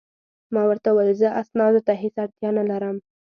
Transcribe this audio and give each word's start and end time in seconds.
ما 0.53 0.61
ورته 0.69 0.89
وویل: 0.91 1.19
زه 1.21 1.27
اسنادو 1.41 1.81
ته 1.87 1.93
هیڅ 2.01 2.15
اړتیا 2.23 2.49
نه 2.57 2.63
لرم. 2.69 2.97